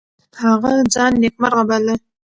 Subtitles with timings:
[0.41, 1.93] هغه ځان نیکمرغه باله.